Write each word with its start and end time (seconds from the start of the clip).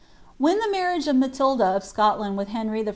When 0.39 0.57
the 0.57 0.71
marriage 0.71 1.07
of 1.07 1.15
Matilda 1.15 1.63
of 1.63 1.83
Scotland 1.83 2.35
with 2.35 2.47
Iletuy 2.49 2.87
I. 2.87 2.89